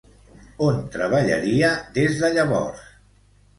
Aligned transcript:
On 0.67 0.79
treballaria 0.95 1.71
des 2.01 2.19
de 2.25 2.35
llavors? 2.39 2.83